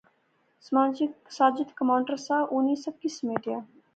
ساجد 1.35 1.69
کمانڈر 1.79 2.15
سا، 2.25 2.37
انی 2.53 2.75
سب 2.83 2.95
کی 3.01 3.09
سمیٹیا 3.17 3.57